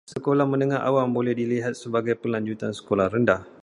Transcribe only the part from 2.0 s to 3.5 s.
pelanjutan sekolah rendah.